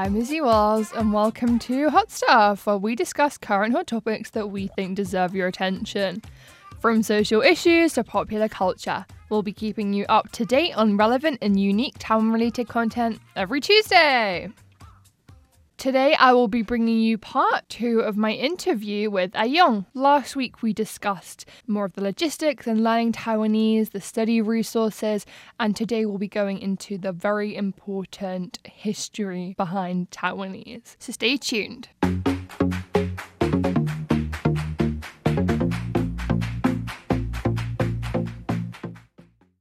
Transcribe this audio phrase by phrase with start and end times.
[0.00, 4.48] I'm Izzy Walls, and welcome to Hot Stuff, where we discuss current hot topics that
[4.48, 6.22] we think deserve your attention.
[6.78, 11.36] From social issues to popular culture, we'll be keeping you up to date on relevant
[11.42, 14.48] and unique town related content every Tuesday.
[15.80, 19.86] Today, I will be bringing you part two of my interview with A'ióng.
[19.94, 25.24] Last week, we discussed more of the logistics and learning Taiwanese, the study resources,
[25.58, 30.96] and today we'll be going into the very important history behind Taiwanese.
[30.98, 31.88] So stay tuned.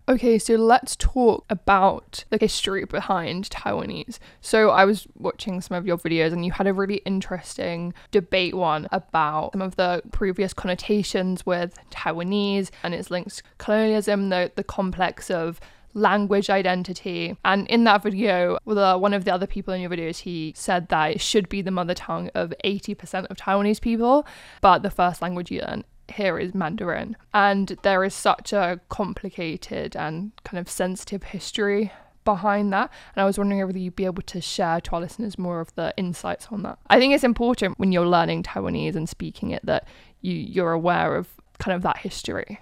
[0.09, 4.17] Okay, so let's talk about the history behind Taiwanese.
[4.41, 8.55] So, I was watching some of your videos and you had a really interesting debate
[8.55, 14.51] one about some of the previous connotations with Taiwanese and its links to colonialism, the,
[14.55, 15.59] the complex of
[15.93, 17.37] language identity.
[17.45, 20.89] And in that video, uh, one of the other people in your videos, he said
[20.89, 24.25] that it should be the mother tongue of 80% of Taiwanese people,
[24.59, 27.15] but the first language you learn here is Mandarin.
[27.33, 31.91] And there is such a complicated and kind of sensitive history
[32.25, 32.91] behind that.
[33.15, 35.73] And I was wondering whether you'd be able to share to our listeners more of
[35.75, 36.77] the insights on that.
[36.89, 39.87] I think it's important when you're learning Taiwanese and speaking it that
[40.21, 42.59] you, you're aware of kind of that history.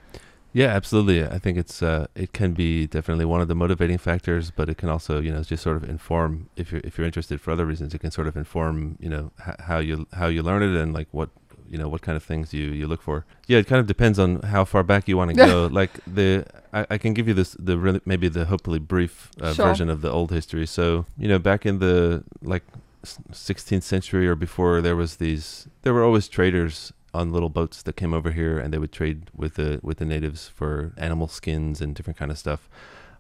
[0.54, 1.24] Yeah, absolutely.
[1.24, 4.78] I think it's uh, it can be definitely one of the motivating factors, but it
[4.78, 7.66] can also you know just sort of inform if you're if you're interested for other
[7.66, 7.94] reasons.
[7.94, 10.94] It can sort of inform you know h- how you how you learn it and
[10.94, 11.30] like what
[11.70, 13.26] you know what kind of things you you look for.
[13.48, 15.68] Yeah, it kind of depends on how far back you want to go.
[15.72, 19.54] like the I, I, can give you this the really maybe the hopefully brief uh,
[19.54, 19.68] sure.
[19.68, 20.66] version of the old history.
[20.66, 22.64] So you know back in the like
[23.04, 27.96] 16th century or before, there was these there were always traders on little boats that
[27.96, 31.82] came over here and they would trade with the with the natives for animal skins
[31.82, 32.70] and different kind of stuff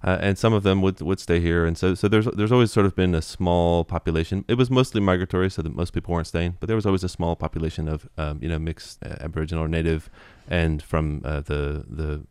[0.03, 1.65] uh, and some of them would would stay here.
[1.65, 4.45] And so so there's there's always sort of been a small population.
[4.47, 7.09] It was mostly migratory, so that most people weren't staying, but there was always a
[7.09, 10.09] small population of um, you know mixed uh, Aboriginal or Native,
[10.47, 12.25] and from uh, the the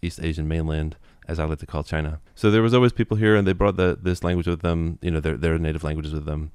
[0.00, 0.96] East Asian mainland
[1.28, 2.20] as I like to call China.
[2.34, 5.10] So there was always people here, and they brought the, this language with them, you
[5.10, 6.52] know, their their native languages with them,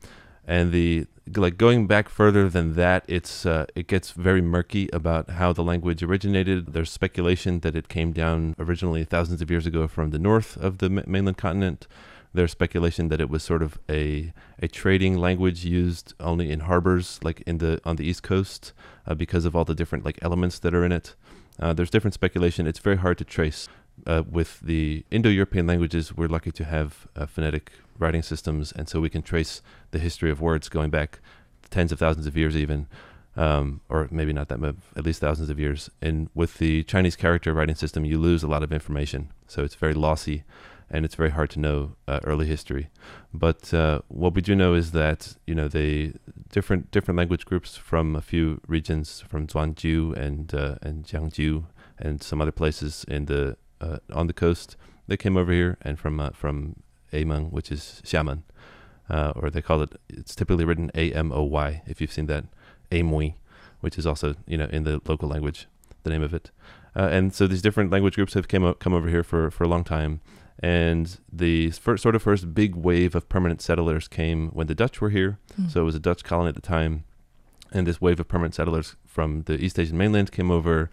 [0.47, 5.31] and the like going back further than that, it's uh, it gets very murky about
[5.31, 6.74] how the language originated.
[6.74, 10.78] There's speculation that it came down originally thousands of years ago from the north of
[10.78, 11.85] the mainland continent.
[12.34, 14.31] There's speculation that it was sort of a
[14.62, 18.72] a trading language used only in harbors, like in the on the east coast,
[19.06, 21.16] uh, because of all the different like elements that are in it.
[21.59, 22.68] Uh, there's different speculation.
[22.68, 23.68] It's very hard to trace.
[24.06, 29.09] Uh, with the Indo-European languages, we're lucky to have phonetic writing systems, and so we
[29.09, 31.19] can trace the history of words going back
[31.69, 32.88] tens of thousands of years, even,
[33.35, 35.90] um, or maybe not that much, at least thousands of years.
[36.02, 39.75] And with the Chinese character writing system, you lose a lot of information, so it's
[39.75, 40.44] very lossy,
[40.90, 42.90] and it's very hard to know uh, early history.
[43.34, 46.14] But uh, what we do know is that you know they
[46.50, 51.66] different different language groups from a few regions, from Zhuangjiu and uh, and Jiangjiu
[52.00, 54.75] and some other places in the uh, on the coast,
[55.07, 56.77] they came over here, and from uh, from
[57.13, 58.43] Among, which is Xiamen,
[59.09, 59.95] uh, or they call it.
[60.09, 61.81] It's typically written A M O Y.
[61.85, 62.45] If you've seen that,
[62.91, 63.35] Amoy,
[63.81, 65.67] which is also you know in the local language,
[66.03, 66.51] the name of it.
[66.95, 69.63] Uh, and so these different language groups have came up, come over here for for
[69.63, 70.19] a long time.
[70.59, 74.99] And the first, sort of first big wave of permanent settlers came when the Dutch
[74.99, 75.37] were here.
[75.59, 75.71] Mm.
[75.71, 77.03] So it was a Dutch colony at the time,
[77.71, 80.89] and this wave of permanent settlers from the East Asian mainland came over,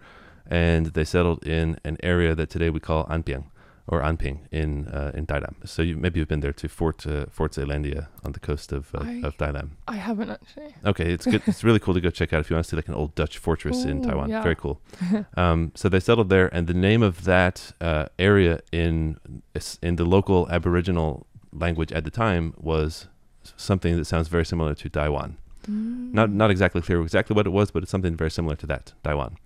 [0.47, 3.45] and they settled in an area that today we call Anpiang
[3.87, 5.55] or Anping in uh, in Dailam.
[5.65, 8.93] So you maybe you've been there to Fort uh, Fort Zeelandia on the coast of
[8.95, 9.71] uh, I, of Dailam.
[9.87, 10.75] I haven't actually.
[10.85, 11.43] Okay, it's good.
[11.45, 13.13] it's really cool to go check out if you want to see like an old
[13.15, 14.29] Dutch fortress Ooh, in Taiwan.
[14.29, 14.41] Yeah.
[14.41, 14.81] Very cool.
[15.37, 19.19] um, so they settled there, and the name of that uh, area in
[19.81, 23.07] in the local Aboriginal language at the time was
[23.55, 25.37] something that sounds very similar to Taiwan.
[25.67, 26.13] Mm.
[26.13, 28.93] Not not exactly clear exactly what it was, but it's something very similar to that
[29.03, 29.37] Taiwan.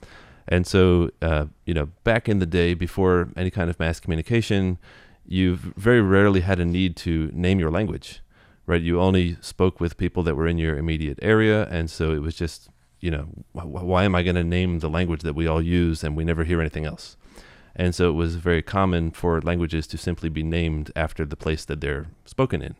[0.49, 4.79] And so, uh, you know, back in the day, before any kind of mass communication,
[5.25, 8.21] you very rarely had a need to name your language,
[8.65, 8.81] right?
[8.81, 12.35] You only spoke with people that were in your immediate area, and so it was
[12.35, 12.67] just,
[12.99, 16.03] you know, wh- why am I going to name the language that we all use
[16.03, 17.15] and we never hear anything else?
[17.75, 21.63] And so it was very common for languages to simply be named after the place
[21.65, 22.75] that they're spoken in.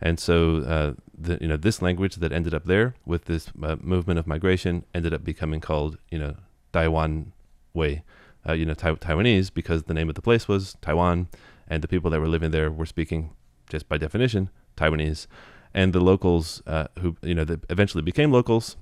[0.00, 3.76] And so, uh, the, you know, this language that ended up there with this uh,
[3.80, 6.36] movement of migration ended up becoming called, you know,
[6.72, 7.32] Taiwan
[7.74, 8.02] way,
[8.48, 11.28] uh, you know, tai- Taiwanese, because the name of the place was Taiwan,
[11.68, 13.30] and the people that were living there were speaking,
[13.68, 15.26] just by definition, Taiwanese.
[15.74, 18.76] And the locals, uh, who you know, that eventually became locals,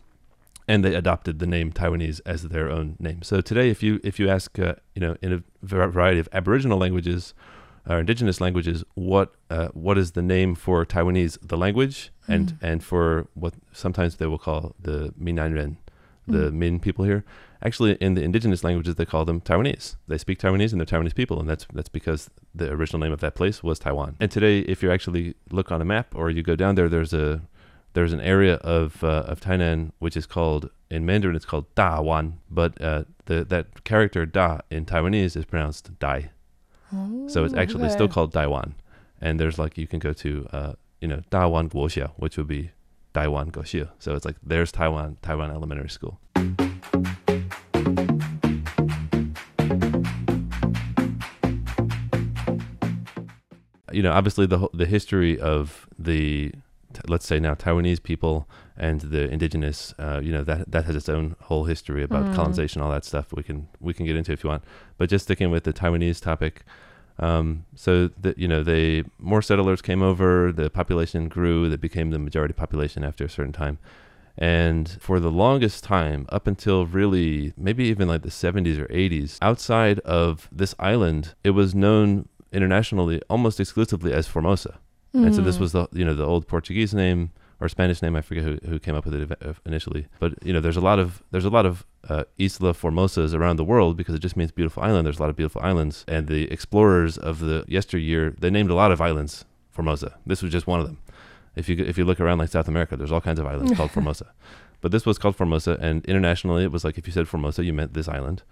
[0.67, 3.23] and they adopted the name Taiwanese as their own name.
[3.23, 6.79] So today, if you if you ask, uh, you know, in a variety of Aboriginal
[6.79, 7.35] languages,
[7.89, 12.59] uh, indigenous languages, what uh, what is the name for Taiwanese, the language, and Mm.
[12.63, 15.77] and for what sometimes they will call the Minnanren,
[16.27, 16.55] the Mm.
[16.55, 17.25] Min people here.
[17.63, 19.97] Actually, in the indigenous languages, they call them Taiwanese.
[20.09, 23.21] They speak Taiwanese, and they're Taiwanese people, and that's that's because the original name of
[23.21, 24.17] that place was Taiwan.
[24.19, 27.13] And today, if you actually look on a map or you go down there, there's
[27.13, 27.43] a
[27.93, 32.35] there's an area of uh, of Tainan which is called in Mandarin it's called Dawan,
[32.51, 36.31] but uh, the that character Da in Taiwanese is pronounced Dai.
[37.29, 38.15] So it's Oh, actually still okay.
[38.15, 38.75] called Daiwan.
[39.21, 42.71] And there's like you can go to uh, you know Dawan Guoxiao, which would be
[43.13, 43.91] Daiwan Goxia.
[43.99, 46.19] So it's like there's Taiwan Taiwan Elementary School.
[53.93, 56.53] You know, obviously the the history of the
[57.07, 61.09] let's say now Taiwanese people and the indigenous, uh, you know that that has its
[61.09, 62.33] own whole history about Mm.
[62.33, 63.33] colonization, all that stuff.
[63.33, 64.65] We can we can get into if you want,
[64.99, 66.63] but just sticking with the Taiwanese topic.
[67.19, 72.11] Um, so that you know, they more settlers came over, the population grew, that became
[72.11, 73.79] the majority population after a certain time.
[74.39, 79.37] And for the longest time, up until really maybe even like the 70s or 80s,
[79.43, 84.79] outside of this island, it was known internationally almost exclusively as Formosa.
[85.13, 85.61] And so this Mm.
[85.61, 87.31] was the you know the old Portuguese name
[87.61, 90.07] or Spanish name I forget who, who came up with it initially.
[90.21, 93.57] But you know there's a lot of there's a lot of uh, Isla Formosas around
[93.57, 95.05] the world because it just means beautiful island.
[95.07, 98.75] There's a lot of beautiful islands, and the explorers of the yesteryear they named a
[98.75, 100.15] lot of islands Formosa.
[100.25, 100.99] This was just one of them.
[101.57, 103.91] If you if you look around like South America, there's all kinds of islands called
[103.97, 104.27] Formosa.
[104.81, 107.73] But this was called Formosa, and internationally it was like if you said Formosa, you
[107.73, 108.43] meant this island.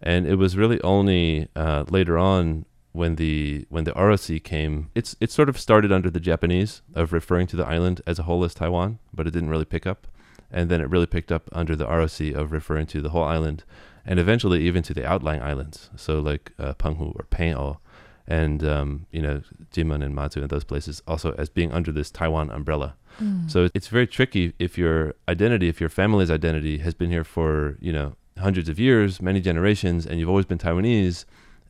[0.00, 2.64] And it was really only uh, later on
[2.98, 7.12] when the when the ROC came, it's it sort of started under the Japanese of
[7.12, 10.08] referring to the island as a whole as Taiwan, but it didn't really pick up.
[10.50, 13.64] And then it really picked up under the ROC of referring to the whole island,
[14.04, 15.90] and eventually even to the outlying islands.
[15.94, 17.78] So like uh, Penghu or Peng'o,
[18.26, 19.42] and um, you know
[19.72, 22.96] Jinmen and Matsu and those places also as being under this Taiwan umbrella.
[23.22, 23.48] Mm.
[23.48, 27.76] So it's very tricky if your identity, if your family's identity has been here for,
[27.80, 31.24] you know, hundreds of years, many generations, and you've always been Taiwanese,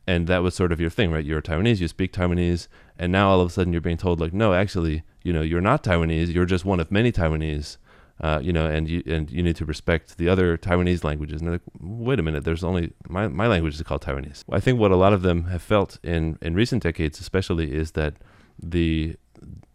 [0.09, 1.25] and that was sort of your thing, right?
[1.25, 2.67] You're Taiwanese, you speak Taiwanese,
[2.97, 5.67] and now all of a sudden you're being told, like, no, actually, you know, you're
[5.71, 7.77] not Taiwanese, you're just one of many Taiwanese.
[8.21, 11.39] Uh, you know, and you and you need to respect the other Taiwanese languages.
[11.39, 14.43] And they're like, wait a minute, there's only my, my language is called Taiwanese.
[14.51, 17.91] I think what a lot of them have felt in, in recent decades, especially, is
[17.91, 18.15] that
[18.61, 19.15] the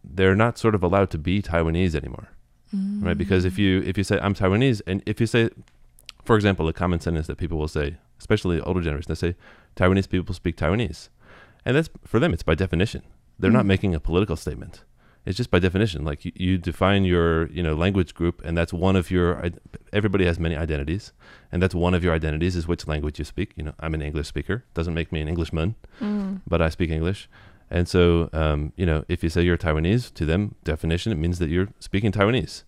[0.03, 2.29] they're not sort of allowed to be Taiwanese anymore
[3.01, 3.17] right?
[3.17, 5.49] Because if you if you say I'm Taiwanese, and if you say,
[6.23, 9.35] for example, a common sentence that people will say, especially older generation, they say
[9.75, 11.09] Taiwanese people speak Taiwanese,
[11.65, 12.33] and that's for them.
[12.33, 13.01] It's by definition.
[13.39, 13.67] They're not Mm.
[13.67, 14.83] making a political statement.
[15.25, 16.05] It's just by definition.
[16.05, 19.49] Like you, you define your you know language group, and that's one of your.
[19.91, 21.11] Everybody has many identities,
[21.51, 23.51] and that's one of your identities is which language you speak.
[23.55, 24.63] You know, I'm an English speaker.
[24.75, 26.41] Doesn't make me an Englishman Mm.
[26.47, 27.27] but I speak English.
[27.71, 31.39] And so, um, you know, if you say you're Taiwanese, to them, definition, it means
[31.39, 32.63] that you're speaking Taiwanese.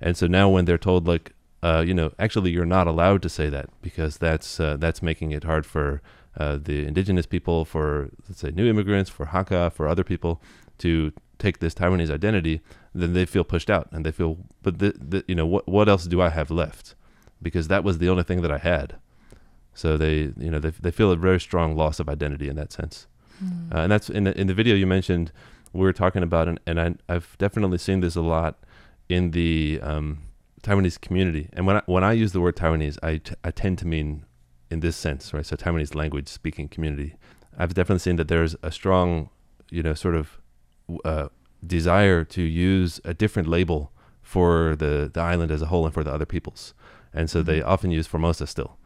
[0.00, 1.32] And so now when they're told, like,
[1.62, 5.30] uh, you know, actually you're not allowed to say that because that's uh, that's making
[5.32, 6.00] it hard for
[6.36, 10.40] uh, the indigenous people, for let's say new immigrants, for Hakka, for other people
[10.78, 12.60] to take this Taiwanese identity,
[12.94, 15.88] then they feel pushed out and they feel, but the, the, you know, what what
[15.88, 16.94] else do I have left?
[17.42, 18.96] Because that was the only thing that I had.
[19.74, 22.72] So they, you know, they, they feel a very strong loss of identity in that
[22.72, 23.06] sense.
[23.42, 23.74] Mm.
[23.74, 25.32] Uh, and that's in the, in the video you mentioned
[25.72, 28.58] we were talking about and, and I, I've definitely seen this a lot
[29.08, 30.22] in the um,
[30.62, 31.48] Taiwanese community.
[31.52, 34.24] And when I, when I use the word Taiwanese I, t- I tend to mean
[34.70, 35.44] in this sense right?
[35.46, 37.14] So Taiwanese language speaking community.
[37.58, 39.30] I've definitely seen that there's a strong
[39.70, 40.38] you know sort of
[41.04, 41.28] uh,
[41.66, 46.04] desire to use a different label for the, the island as a whole and for
[46.04, 46.74] the other peoples.
[47.12, 47.66] And so they Mhm.
[47.66, 48.76] often use Formosa still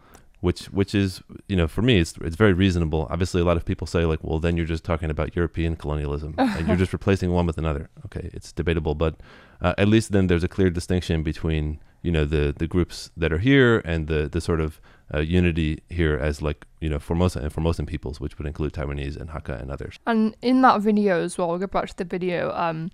[0.44, 3.06] which which is you know for me it's it's very reasonable.
[3.08, 6.34] Obviously, a lot of people say like, well, then you're just talking about European colonialism
[6.38, 7.88] and you're just replacing one with another.
[8.04, 9.14] Okay, it's debatable, but
[9.62, 13.32] uh, at least then there's a clear distinction between you know the the groups that
[13.32, 14.82] are here and the the sort of
[15.14, 19.16] uh, unity here as like you know Formosa and Formosan peoples, which would include Taiwanese
[19.16, 19.98] and Hakka and others.
[20.06, 22.52] And in that video as well, we'll go back to the video.
[22.52, 22.90] Um,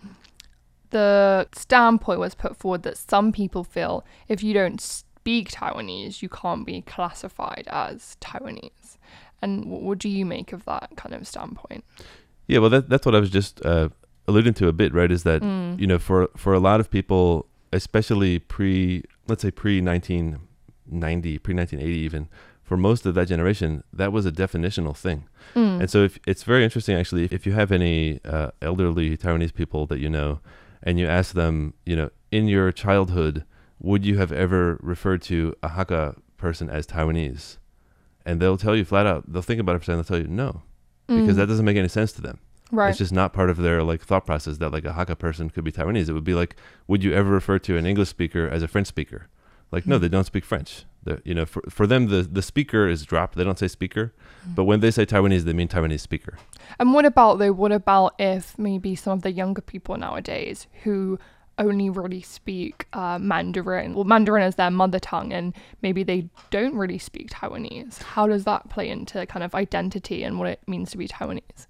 [0.91, 4.81] the standpoint was put forward that some people feel if you don't
[5.31, 8.99] speak Taiwanese, you can't be classified as Taiwanese.
[9.43, 11.85] And what, do you make of that kind of standpoint?
[12.47, 13.89] Yeah, well, that, that's what I was just uh,
[14.27, 15.11] alluding to a bit, right?
[15.11, 15.81] Is that Mm.
[15.81, 20.41] you know for for a lot of people, especially pre let's say pre nineteen
[20.87, 22.29] ninety, pre nineteen eighty, even
[22.65, 25.25] for most of that generation, that was a definitional thing.
[25.55, 25.81] Mm.
[25.81, 29.87] And so if, it's very interesting actually if you have any uh, elderly Taiwanese people
[29.87, 30.41] that you know,
[30.83, 33.45] and you ask them, you know, in your childhood,
[33.81, 37.57] would you have ever referred to a Hakka person as Taiwanese?
[38.27, 40.19] And they'll tell you flat out, they'll think about it for a second, they'll tell
[40.21, 40.63] you no.
[41.09, 41.37] because Mm.
[41.37, 42.39] that doesn't make any sense to them.
[42.71, 42.91] right.
[42.91, 45.65] It's just not part of their like thought process that like a Hakka person could
[45.65, 46.09] be Taiwanese.
[46.09, 46.55] It would be like,
[46.87, 49.27] would you ever refer to an English speaker as a French speaker?
[49.73, 50.03] Like, no, Hmm.
[50.03, 50.85] they don't speak French.
[51.03, 53.35] They're, you know, for, for them, the, the speaker is dropped.
[53.37, 54.13] They don't say speaker.
[54.45, 54.55] Hmm.
[54.55, 56.39] But when they say Taiwanese, they mean Taiwanese speaker.
[56.79, 57.53] And what about though?
[57.53, 61.19] What about if maybe some of the younger people nowadays who
[61.61, 66.75] only really speak uh, Mandarin, well, Mandarin is their mother tongue, and maybe they don't
[66.75, 68.03] really speak Taiwanese?
[68.03, 71.67] How does that play into kind of identity and what it means to be Taiwanese?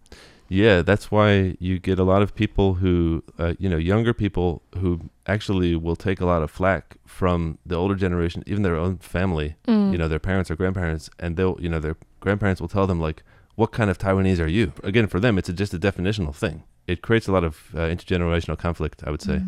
[0.49, 4.62] Yeah, that's why you get a lot of people who, uh, you know, younger people
[4.78, 8.99] who actually will take a lot of flack from the older generation, even their own
[8.99, 9.92] family, Mm.
[9.92, 12.99] you know, their parents or grandparents, and they'll, you know, their grandparents will tell them
[13.00, 13.23] like,
[13.54, 16.64] "What kind of Taiwanese are you?" Again, for them, it's a, just a definitional thing.
[16.90, 19.40] It creates a lot of uh, intergenerational conflict, I would say.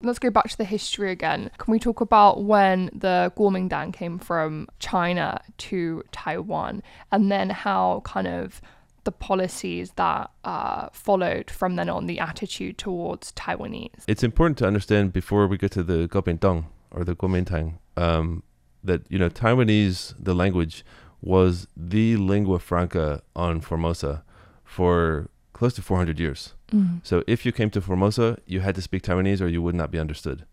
[0.00, 1.50] Let's go back to the history again.
[1.58, 8.02] Can we talk about when the Kuomintang came from China to Taiwan and then how
[8.04, 8.60] kind of
[9.02, 14.04] the policies that uh, followed from then on, the attitude towards Taiwanese?
[14.06, 18.44] It's important to understand before we get to the Kuomintang or the Kuomintang um,
[18.84, 20.84] that you know Taiwanese, the language,
[21.20, 24.22] was the lingua franca on Formosa
[24.64, 26.54] for close to 400 years.
[27.02, 29.90] So if you came to Formosa, you had to speak Taiwanese or you would not
[29.90, 30.46] be understood.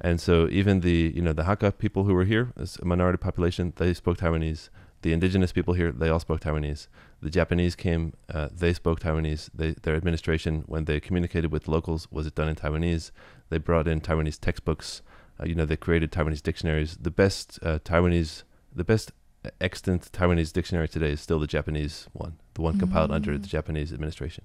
[0.00, 3.18] And so even the you know the Hakka people who were here, as a minority
[3.18, 4.68] population, they spoke Taiwanese.
[5.02, 6.88] The indigenous people here, they all spoke Taiwanese.
[7.22, 9.48] The Japanese came, uh, they spoke Taiwanese.
[9.54, 13.10] They, their administration, when they communicated with locals, was it done in Taiwanese.
[13.48, 15.00] They brought in Taiwanese textbooks.
[15.40, 16.96] Uh, you know, they created Taiwanese dictionaries.
[17.00, 18.42] The best uh, Taiwanese,
[18.74, 19.12] the best
[19.60, 23.92] extant Taiwanese dictionary today is still the Japanese one, the one compiled under the Japanese
[23.92, 24.44] administration.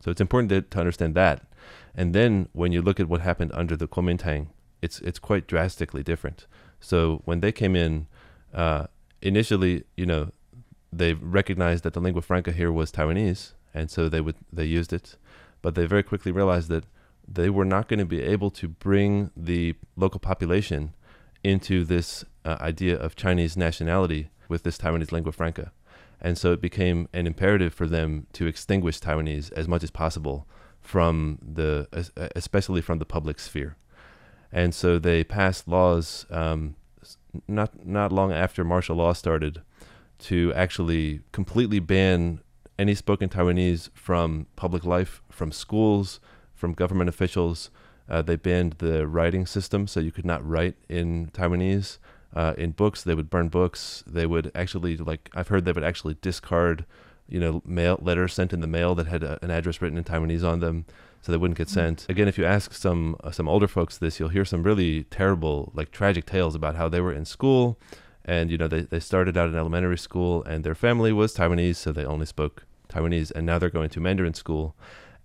[0.00, 1.42] So it's important to, to understand that.
[1.94, 4.48] And then when you look at what happened under the Kuomintang,
[4.80, 6.46] it's it's quite drastically different.
[6.80, 8.06] So when they came in,
[8.52, 8.86] uh,
[9.20, 10.30] initially, you know,
[10.92, 14.92] they recognized that the lingua franca here was Taiwanese, and so they would they used
[14.92, 15.16] it,
[15.60, 16.84] but they very quickly realized that
[17.26, 20.94] they were not going to be able to bring the local population
[21.44, 25.72] into this uh, idea of Chinese nationality with this Taiwanese lingua franca.
[26.20, 30.46] And so it became an imperative for them to extinguish Taiwanese as much as possible
[30.80, 31.88] from the,
[32.36, 33.76] especially from the public sphere.
[34.52, 36.76] And so they passed laws um,
[37.48, 39.62] not not long after martial law started
[40.18, 42.40] to actually completely ban
[42.78, 46.20] any spoken Taiwanese from public life, from schools,
[46.62, 47.70] from government officials.
[48.08, 51.98] Uh, they banned the writing system, so you could not write in Taiwanese.
[52.32, 54.04] Uh, in books, they would burn books.
[54.06, 56.86] They would actually, like I've heard, they would actually discard,
[57.28, 60.04] you know, mail letters sent in the mail that had a, an address written in
[60.04, 60.84] Taiwanese on them,
[61.20, 62.06] so they wouldn't get sent.
[62.08, 65.72] Again, if you ask some uh, some older folks this, you'll hear some really terrible,
[65.74, 67.76] like tragic tales about how they were in school,
[68.24, 71.76] and you know they they started out in elementary school, and their family was Taiwanese,
[71.82, 74.76] so they only spoke Taiwanese, and now they're going to Mandarin school,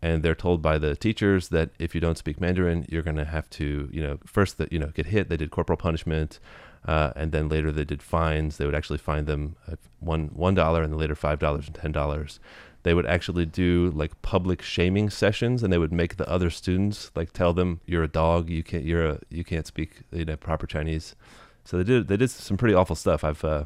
[0.01, 3.25] and they're told by the teachers that if you don't speak Mandarin, you're going to
[3.25, 5.30] have to, you know, first that you know get hit.
[5.30, 6.39] They did corporal punishment,
[6.86, 8.58] uh, and then later they did fines.
[8.58, 11.75] They would actually fine them uh, one one dollar, and then later five dollars and
[11.75, 12.39] ten dollars.
[12.84, 17.12] They would actually do like public shaming sessions, and they would make the other students
[17.16, 20.38] like tell them you're a dog, you can't you're a you can't speak you know
[20.38, 21.16] proper Chinese.
[21.66, 23.24] So they did they did some pretty awful stuff.
[23.24, 23.66] I've uh,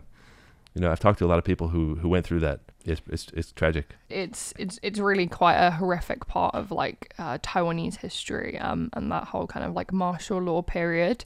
[0.74, 2.62] you know I've talked to a lot of people who who went through that.
[2.86, 3.96] It's it's, it's tragic.
[4.10, 9.12] it's it's it's really quite a horrific part of like uh, Taiwanese history um and
[9.12, 11.26] that whole kind of like martial law period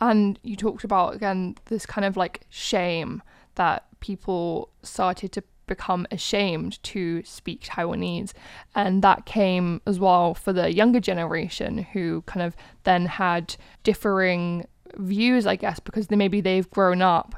[0.00, 3.22] and you talked about again this kind of like shame
[3.54, 8.32] that people started to become ashamed to speak Taiwanese
[8.74, 14.66] and that came as well for the younger generation who kind of then had differing
[14.96, 17.36] views I guess because they, maybe they've grown up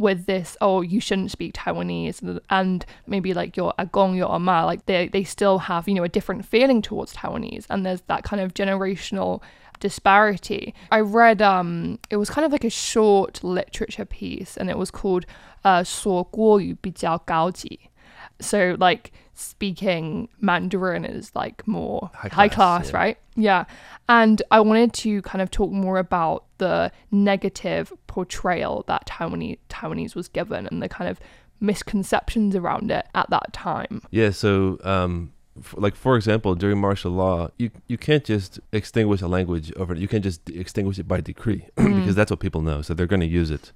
[0.00, 4.84] with this oh you shouldn't speak taiwanese and maybe like your agong your ama like
[4.86, 8.42] they they still have you know a different feeling towards taiwanese and there's that kind
[8.42, 9.42] of generational
[9.80, 14.76] disparity i read um it was kind of like a short literature piece and it
[14.76, 15.24] was called
[15.64, 17.80] uh 说国语比较高级
[18.40, 22.96] so like speaking mandarin is like more High high class, class yeah.
[22.96, 23.64] right yeah
[24.08, 30.13] and i wanted to kind of talk more about the negative portrayal that taiwanese taiwanese
[30.15, 31.19] was given and the kind of
[31.59, 37.11] misconceptions around it at that time Yeah, so um, f- like for example, during martial
[37.11, 39.93] law, you you can't just extinguish a language over.
[39.95, 42.81] You can't just extinguish it by decree because that's what people know.
[42.81, 43.71] So they're going to use it.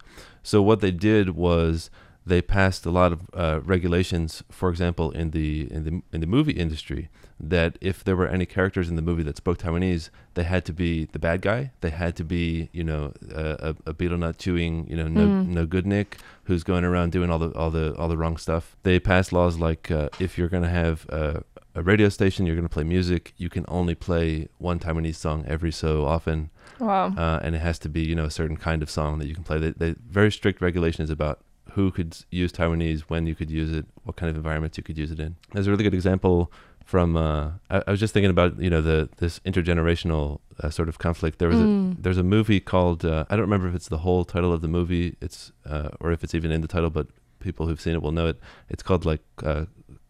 [0.52, 1.90] So what they did was
[2.26, 4.44] they passed a lot of uh, regulations.
[4.50, 8.46] For example, in the in the in the movie industry, that if there were any
[8.46, 11.72] characters in the movie that spoke Taiwanese, they had to be the bad guy.
[11.82, 15.48] They had to be, you know, a, a betel nut chewing, you know, no Mm.
[15.48, 18.76] no good Nick who's going around doing all the all the all the wrong stuff.
[18.84, 22.56] They passed laws like uh, if you're going to have a, a radio station, you're
[22.56, 27.08] going to play music, you can only play one Taiwanese song every so often, Wow.
[27.18, 29.36] uh, and it has to be, you know, a certain kind of song that you
[29.36, 29.58] can play.
[29.60, 33.86] They, they very strict regulations about who could use Taiwanese, when you could use it,
[34.04, 35.36] what kind of environments you could use it in.
[35.52, 36.50] There's a really good example
[36.86, 37.18] from.
[37.18, 40.98] Uh, I, I was just thinking about you know the this intergenerational uh, sort of
[41.00, 41.40] conflict.
[41.40, 41.98] There was Mm.
[42.00, 44.62] a there's a movie called uh, I don't remember if it's the whole title of
[44.62, 45.18] the movie.
[45.22, 47.08] It's uh, or if it's even in the title, but
[47.40, 48.40] people who've seen it will know it.
[48.70, 49.22] It's called like.
[49.44, 49.66] Uh,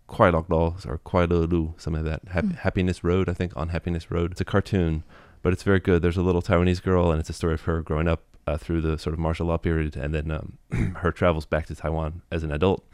[0.08, 2.32] Kwai Lok Dolls or Lu, something like that.
[2.32, 2.56] Hap- Mm.
[2.58, 4.32] Happiness Road, I think, on Happiness Road.
[4.34, 5.04] It's a cartoon,
[5.42, 6.04] but it's very good.
[6.04, 8.82] There's a little Taiwanese girl, and it's a story of her growing up uh, through
[8.82, 10.60] the sort of martial law period, and then um,
[10.98, 12.86] her travels back to Taiwan as an adult.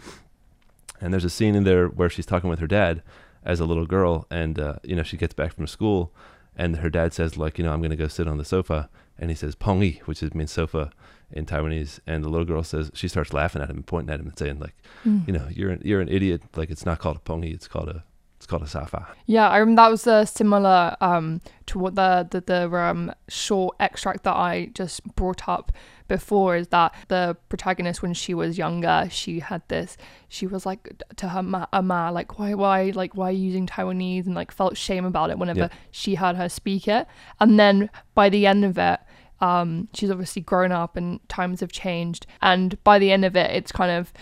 [1.02, 3.02] And there's a scene in there where she's talking with her dad
[3.44, 6.14] as a little girl, and uh, you know she gets back from school,
[6.56, 9.30] and her dad says like, you know, I'm gonna go sit on the sofa, and
[9.30, 10.92] he says Pongi, which is, means sofa
[11.32, 14.20] in Taiwanese, and the little girl says she starts laughing at him and pointing at
[14.20, 15.26] him and saying like, Mm.
[15.28, 16.42] you know, you're an, you're an idiot.
[16.56, 18.04] Like it's not called a Pongi, it's called a
[18.42, 19.06] it's called a safa.
[19.28, 23.76] Yeah, I remember that was uh, similar um, to what the the, the um, short
[23.80, 25.72] extract that I just brought up
[26.08, 26.56] before.
[26.56, 29.96] Is that the protagonist when she was younger, she had this.
[30.28, 33.68] She was like to her ma, ma like why why like why are you using
[33.68, 35.70] Taiwanese and like felt shame about it whenever Yeah.
[35.92, 37.06] she heard her speak it.
[37.40, 39.00] And then by the end of it.
[39.40, 42.28] Um, she's obviously grown up and times have changed.
[42.44, 44.14] And by the end of it, it's kind of,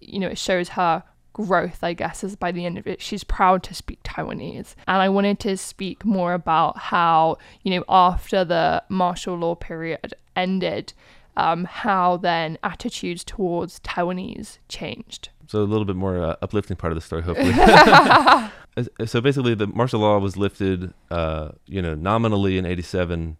[0.00, 1.02] you know, it shows her
[1.46, 4.74] growth, I guess, is by the end of it, she's proud to speak Taiwanese.
[4.86, 10.14] And I wanted to speak more about how, you know, after the martial law period
[10.36, 10.92] ended,
[11.36, 15.30] um, how then attitudes towards Taiwanese changed.
[15.46, 17.52] So a little bit more uh, uplifting part of the story, hopefully.
[19.04, 23.36] So basically, the martial law was lifted, uh, you know, nominally in '87,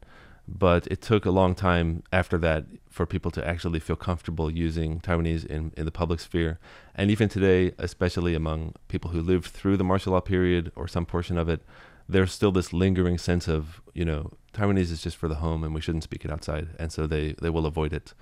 [0.49, 5.01] but it took a long time after that for people to actually feel comfortable using
[5.01, 6.59] Taiwanese in, in the public sphere.
[6.95, 11.07] And even today, especially among people who lived through the martial law period or some
[11.07, 11.63] portion of it,
[12.09, 15.75] there's still this lingering sense of, you know, Taiwanese is just for the home and
[15.75, 16.69] we shouldn't speak it outside.
[16.79, 18.15] And so they, they will avoid it.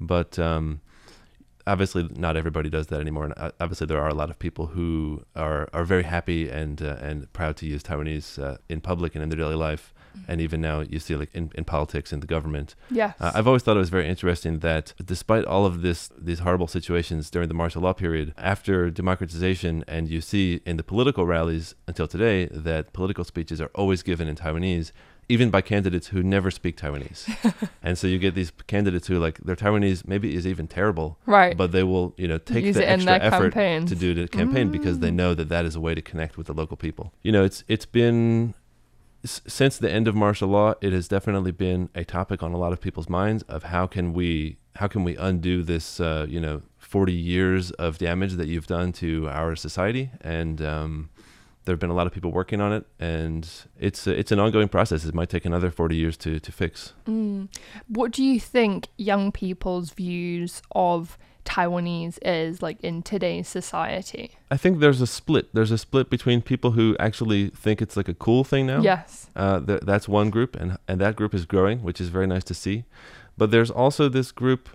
[0.00, 0.80] But um,
[1.66, 3.24] obviously, not everybody does that anymore.
[3.24, 6.80] And uh, obviously, there are a lot of people who are, are very happy and,
[6.82, 9.93] uh, and proud to use Taiwanese uh, in public and in their daily life.
[10.28, 13.14] And even now, you see, like in, in politics in the government, Yes.
[13.20, 16.68] uh, I've always thought it was very interesting that despite all of this, these horrible
[16.68, 21.74] situations during the martial law period, after democratization, and you see in the political rallies
[21.86, 24.92] until today that political speeches are always given in Taiwanese,
[25.28, 27.22] even by candidates who never speak Taiwanese.
[27.82, 31.56] and so you get these candidates who like their Taiwanese maybe is even terrible, right.
[31.56, 33.88] but they will you know take Use the extra effort campaigns.
[33.90, 35.14] to do the campaign because they Mm.
[35.14, 37.12] know that that is a way to connect with the local people.
[37.22, 38.52] You know, it's it's been
[39.24, 42.72] since the end of martial law, it has definitely been a topic on a lot
[42.72, 46.62] of people's minds of how can we how can we undo this uh, you know
[46.78, 50.10] 40 years of damage that you've done to our society?
[50.20, 51.10] And um,
[51.64, 54.68] there have been a lot of people working on it and it's it's an ongoing
[54.68, 55.04] process.
[55.04, 56.92] It might take another 40 years to to fix.
[57.06, 57.48] Mm.
[57.88, 64.30] What do you think young people's views of Taiwanese is like in today's society?
[64.50, 68.08] i think there's a split there's a split between people who actually think it's like
[68.08, 69.28] a cool thing now Yes.
[69.36, 72.44] Uh, th- that's one group, and and that group is growing, which is very nice
[72.44, 72.84] to see.
[73.36, 74.68] But there's also this group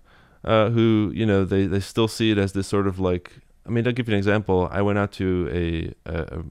[0.44, 3.32] uh, who, you know, they, they still see it as this sort of like.
[3.66, 4.68] I mean, I'll give you an example.
[4.72, 5.64] I went out to a
[6.12, 6.44] a,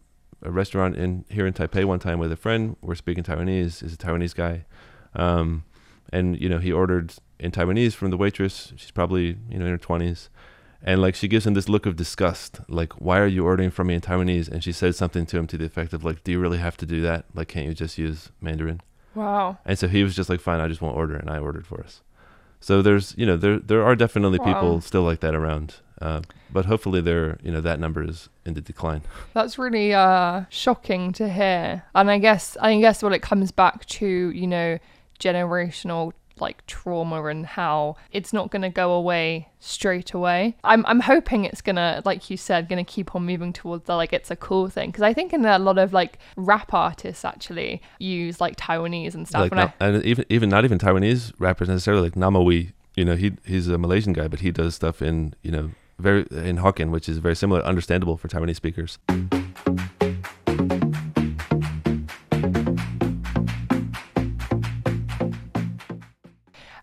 [0.43, 2.77] a restaurant in here in Taipei one time with a friend.
[2.81, 3.83] We're speaking Taiwanese.
[3.83, 4.65] Is a Taiwanese guy,
[5.15, 5.65] um,
[6.13, 8.73] and you know, he ordered in Taiwanese from the waitress.
[8.77, 10.29] She's probably you know in her twenties.
[10.81, 13.89] And like she gives him this look of disgust, like, why are you ordering from
[13.89, 14.49] me in Taiwanese?
[14.49, 16.77] And she says something to him to the effect of like, do you really have
[16.77, 17.25] to do that?
[17.35, 18.81] Like, can't you just use Mandarin?
[19.17, 19.59] Wow.
[19.65, 21.81] And so he was just like, fine, I just won't order, and I ordered for
[21.83, 22.03] us.
[22.61, 24.45] So there's, you know, there there are definitely Wow.
[24.55, 26.21] people still like that around, uh,
[26.53, 29.03] but hopefully there, you know, that number is in the decline.
[29.35, 31.83] That's really uh shocking to hear.
[31.95, 34.79] And I guess I guess what it comes back to, you know,
[35.19, 40.57] generational like trauma and how it's not going to go away straight away.
[40.65, 43.85] I'm I'm hoping it's going to like you said going to keep on moving towards
[43.85, 46.73] the like it's a cool thing because I think in a lot of like rap
[46.73, 50.79] artists actually use like Taiwanese and stuff like, and I, and even even not even
[50.79, 52.73] Taiwanese rappers necessarily, like Namewee.
[52.97, 56.23] You know, he he's a Malaysian guy, but he does stuff in you know very
[56.31, 58.99] in Hokkien, which is very similar, understandable for Taiwanese speakers.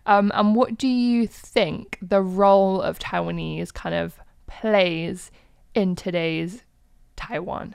[0.06, 5.30] Um, and what do you think the role of Taiwanese kind of plays
[5.74, 6.62] in today's
[7.16, 7.74] Taiwan?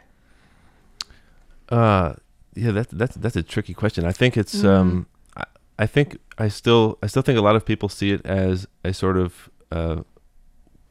[1.69, 2.13] Uh,
[2.55, 4.05] yeah, that's that's that's a tricky question.
[4.05, 5.43] I think it's um, I,
[5.79, 8.93] I think I still I still think a lot of people see it as a
[8.93, 10.01] sort of uh,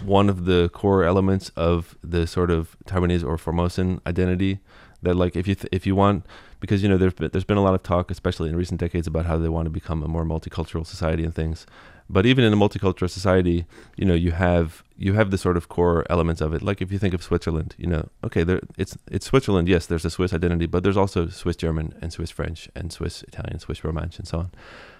[0.02, 4.60] one of the core elements of the sort of Taiwanese or Formosan identity.
[5.02, 6.26] That like if you th- if you want
[6.60, 9.06] because you know there's been, there's been a lot of talk, especially in recent decades,
[9.06, 11.66] about how they want to become a more multicultural society and things.
[12.08, 15.68] But even in a multicultural society, you know, you have you have the sort of
[15.68, 16.60] core elements of it.
[16.60, 19.68] Like if you think of Switzerland, you know, okay, there it's it's Switzerland.
[19.68, 23.22] Yes, there's a Swiss identity, but there's also Swiss German and Swiss French and Swiss
[23.22, 24.50] Italian, Swiss Romance and so on.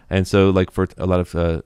[0.09, 1.63] And so, like for a lot of uh,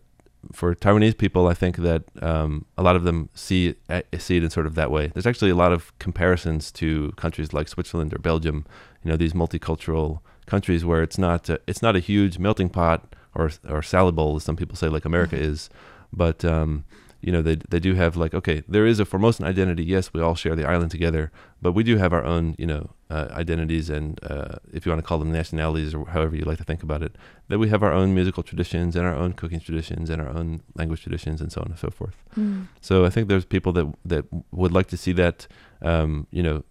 [0.52, 4.44] for Taiwanese people, I think that um, a lot of them see it, see it
[4.44, 5.08] in sort of that way.
[5.08, 8.66] There's actually a lot of comparisons to countries like Switzerland or Belgium.
[9.02, 13.14] You know, these multicultural countries where it's not uh, it's not a huge melting pot
[13.34, 15.52] or or salad bowl, as some people say, like America mm-hmm.
[15.52, 15.70] is.
[16.12, 16.84] But um,
[17.24, 19.82] you know, they they do have like okay, there is a Formosan identity.
[19.82, 21.32] Yes, we all share the island together,
[21.62, 25.02] but we do have our own you know uh, identities and uh, if you want
[25.02, 27.16] to call them nationalities or however you like to think about it,
[27.48, 30.60] that we have our own musical traditions and our own cooking traditions and our own
[30.74, 32.16] language traditions and so on and so forth.
[32.36, 32.66] Mm.
[32.82, 35.46] So I think there's people that that would like to see that
[35.80, 36.62] um, you know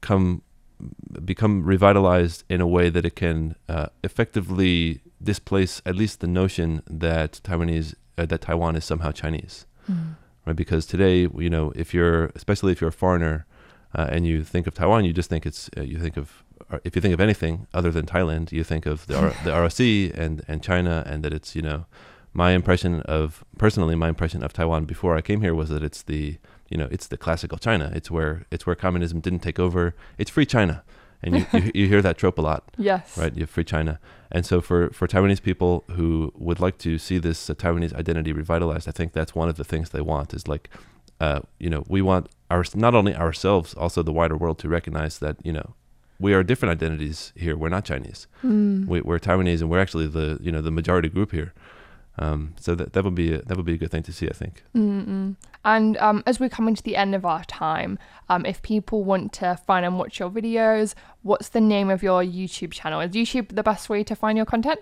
[0.00, 0.42] come
[1.24, 6.82] become revitalized in a way that it can uh, effectively displace at least the notion
[6.88, 10.14] that Taiwanese uh, that Taiwan is somehow Chinese, mm.
[10.46, 10.56] right?
[10.56, 13.46] Because today, you know, if you're especially if you're a foreigner
[13.94, 16.78] uh, and you think of Taiwan, you just think it's uh, you think of uh,
[16.84, 20.18] if you think of anything other than Thailand, you think of the R- the ROC
[20.18, 21.86] and and China, and that it's you know
[22.32, 26.02] my impression of personally my impression of Taiwan before I came here was that it's
[26.02, 27.92] the you know it's the classical China.
[27.94, 29.94] It's where it's where communism didn't take over.
[30.18, 30.82] It's free China
[31.22, 32.64] and you, you, you, hear that trope a lot.
[32.78, 33.16] Yes.
[33.16, 33.34] Right.
[33.34, 34.00] You have free China,
[34.32, 38.32] and so for for Taiwanese people who would like to see this uh, Taiwanese identity
[38.32, 40.70] revitalized, I think that's one of the things they want is like,
[41.20, 45.18] uh, you know, we want our not only ourselves, also the wider world to recognize
[45.18, 45.74] that you know
[46.18, 47.56] we are different identities here.
[47.56, 48.26] We're not Chinese.
[48.42, 48.86] Mm.
[48.86, 51.52] We, are Taiwanese, and we're actually the you know the majority group here.
[52.18, 54.28] Um, so that that would be a, that would be a good thing to see,
[54.28, 54.62] I think.
[54.76, 55.36] Mm-mm.
[55.64, 57.98] And um, as we're coming to the end of our time,
[58.28, 62.22] um, if people want to find and watch your videos, what's the name of your
[62.22, 63.00] YouTube channel?
[63.00, 64.80] Is YouTube the best way to find your content?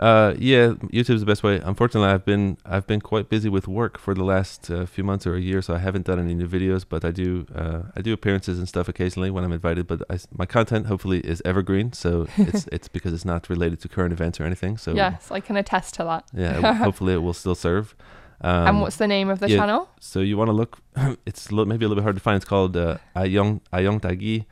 [0.00, 1.60] Uh, yeah, YouTube's the best way.
[1.62, 5.26] Unfortunately, I've been I've been quite busy with work for the last uh, few months
[5.26, 6.84] or a year, so I haven't done any new videos.
[6.88, 9.86] But I do uh, I do appearances and stuff occasionally when I'm invited.
[9.86, 13.88] But I, my content hopefully is evergreen, so it's it's because it's not related to
[13.88, 14.78] current events or anything.
[14.78, 16.24] So yes, I can attest to that.
[16.32, 17.94] Yeah, hopefully it will still serve.
[18.40, 19.90] Um, and what's the name of the yeah, channel?
[20.00, 20.78] So you want to look.
[21.26, 22.36] it's lo- maybe a little bit hard to find.
[22.36, 24.46] It's called uh, A'ióng A'ióng Taigi.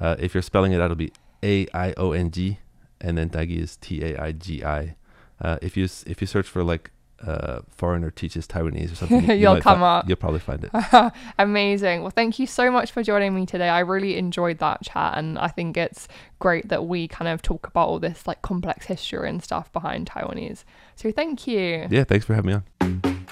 [0.00, 2.58] Uh, if you're spelling it it'll be A I O N G
[3.00, 4.96] and then Taigi is T A I G I.
[5.40, 6.90] Uh, if you if you search for like
[7.24, 10.08] uh, foreigner teaches Taiwanese or something, you will come fi- up.
[10.08, 11.12] You'll probably find it.
[11.38, 12.02] Amazing.
[12.02, 13.68] Well, thank you so much for joining me today.
[13.68, 17.66] I really enjoyed that chat, and I think it's great that we kind of talk
[17.66, 20.64] about all this like complex history and stuff behind Taiwanese.
[20.94, 21.86] So thank you.
[21.90, 23.26] Yeah, thanks for having me on.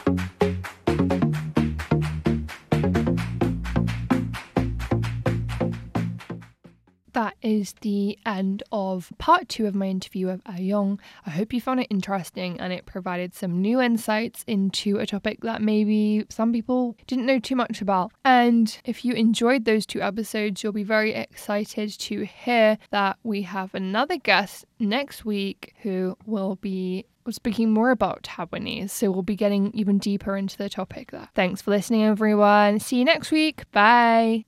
[7.14, 10.98] That is the end of part two of my interview with ah A'ióng.
[11.24, 15.40] I hope you found it interesting and it provided some new insights into a topic
[15.42, 18.12] that maybe some people didn't know too much about.
[18.24, 23.42] And if you enjoyed those two episodes, you'll be very excited to hear that we
[23.42, 29.36] have another guest next week who will be speaking more about Taiwanese, so we'll be
[29.36, 31.28] getting even deeper into the topic there.
[31.34, 32.80] Thanks for listening, everyone.
[32.80, 33.70] See you next week.
[33.72, 34.44] Bye.